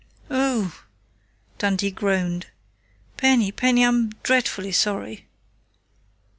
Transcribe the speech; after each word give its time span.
"Oh!" 0.31 0.81
Dundee 1.59 1.91
groaned. 1.91 2.47
"Penny, 3.17 3.51
Penny! 3.51 3.83
I'm 3.85 4.09
dreadfully 4.23 4.71
sorry." 4.71 5.27